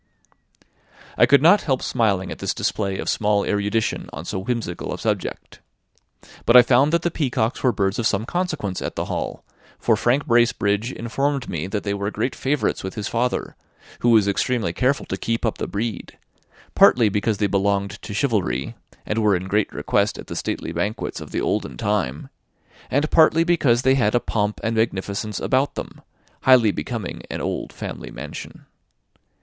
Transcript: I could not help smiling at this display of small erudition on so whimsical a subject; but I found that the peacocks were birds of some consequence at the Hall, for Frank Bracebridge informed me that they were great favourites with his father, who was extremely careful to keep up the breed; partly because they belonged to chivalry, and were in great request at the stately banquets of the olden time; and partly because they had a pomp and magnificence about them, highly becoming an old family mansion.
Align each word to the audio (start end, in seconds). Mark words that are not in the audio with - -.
I 1.15 1.27
could 1.27 1.43
not 1.43 1.61
help 1.61 1.83
smiling 1.83 2.31
at 2.31 2.39
this 2.39 2.55
display 2.55 2.97
of 2.97 3.07
small 3.07 3.45
erudition 3.45 4.09
on 4.11 4.25
so 4.25 4.39
whimsical 4.39 4.91
a 4.91 4.97
subject; 4.97 5.59
but 6.47 6.57
I 6.57 6.63
found 6.63 6.91
that 6.91 7.03
the 7.03 7.11
peacocks 7.11 7.61
were 7.61 7.71
birds 7.71 7.99
of 7.99 8.07
some 8.07 8.25
consequence 8.25 8.81
at 8.81 8.95
the 8.95 9.05
Hall, 9.05 9.43
for 9.77 9.95
Frank 9.95 10.25
Bracebridge 10.25 10.91
informed 10.91 11.47
me 11.47 11.67
that 11.67 11.83
they 11.83 11.93
were 11.93 12.09
great 12.09 12.33
favourites 12.33 12.83
with 12.83 12.95
his 12.95 13.07
father, 13.07 13.55
who 13.99 14.09
was 14.09 14.27
extremely 14.27 14.73
careful 14.73 15.05
to 15.05 15.17
keep 15.17 15.45
up 15.45 15.59
the 15.59 15.67
breed; 15.67 16.17
partly 16.73 17.07
because 17.07 17.37
they 17.37 17.45
belonged 17.45 18.01
to 18.01 18.15
chivalry, 18.15 18.73
and 19.05 19.19
were 19.21 19.35
in 19.35 19.47
great 19.47 19.71
request 19.71 20.17
at 20.17 20.25
the 20.25 20.35
stately 20.35 20.71
banquets 20.71 21.21
of 21.21 21.29
the 21.29 21.41
olden 21.41 21.77
time; 21.77 22.29
and 22.89 23.11
partly 23.11 23.43
because 23.43 23.83
they 23.83 23.93
had 23.93 24.15
a 24.15 24.19
pomp 24.19 24.59
and 24.63 24.75
magnificence 24.75 25.39
about 25.39 25.75
them, 25.75 26.01
highly 26.41 26.71
becoming 26.71 27.21
an 27.29 27.39
old 27.39 27.71
family 27.71 28.09
mansion. 28.09 28.65